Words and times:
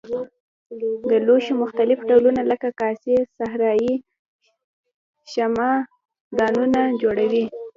د 1.09 1.11
لوښو 1.25 1.53
مختلف 1.63 1.99
ډولونه 2.09 2.41
لکه 2.51 2.67
کاسې 2.81 3.13
صراحي 3.35 3.93
شمعه 5.31 5.73
دانونه 6.37 6.81
جوړوي. 7.01 7.45